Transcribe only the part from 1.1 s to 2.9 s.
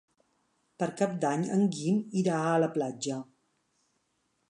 d'Any en Guim irà a la